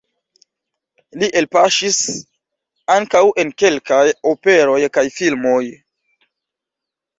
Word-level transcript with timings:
Li 1.23 1.27
elpaŝis 1.41 1.99
ankaŭ 2.95 3.23
en 3.45 3.53
kelkaj 3.63 4.01
operoj 4.33 4.81
kaj 4.99 5.07
filmoj. 5.21 5.63